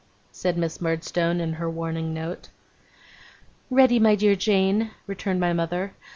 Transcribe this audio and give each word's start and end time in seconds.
said 0.31 0.57
Miss 0.57 0.81
Murdstone, 0.81 1.39
in 1.39 1.53
her 1.53 1.69
warning 1.69 2.11
note. 2.11 2.49
'Ready, 3.69 3.99
my 3.99 4.15
dear 4.15 4.35
Jane,' 4.35 4.89
returned 5.05 5.39
my 5.39 5.53
mother. 5.53 5.93